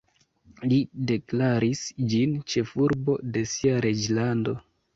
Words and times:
Li 0.71 0.79
deklaris 1.11 1.83
ĝin 2.15 2.35
ĉefurbo 2.55 3.17
de 3.37 3.47
sia 3.55 3.87
reĝlando. 3.91 4.61